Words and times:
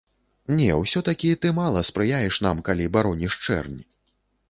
Не, 0.59 0.69
усё-такі 0.83 1.29
ты 1.45 1.53
мала 1.59 1.85
спрыяеш 1.91 2.43
нам, 2.49 2.67
калі 2.71 2.91
бароніш 2.99 3.41
чэрнь. 3.45 3.81